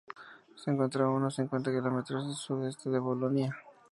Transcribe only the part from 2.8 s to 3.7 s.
de Bolonia.